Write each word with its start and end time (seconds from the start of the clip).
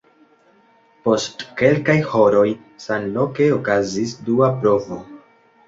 Post 1.07 1.43
kelkaj 1.59 1.97
horoj 2.15 2.47
samloke 2.87 3.53
okazis 3.61 4.19
dua 4.33 4.53
provo. 4.61 5.03